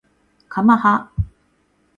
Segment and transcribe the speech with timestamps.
[0.49, 1.11] かまは